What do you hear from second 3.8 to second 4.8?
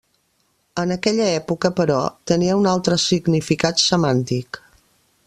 semàntic.